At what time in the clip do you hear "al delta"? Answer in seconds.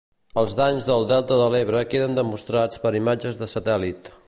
0.93-1.37